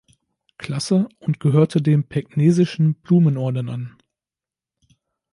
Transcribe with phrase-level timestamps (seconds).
[0.57, 3.95] Klasse und gehörte dem Pegnesischen Blumenorden an.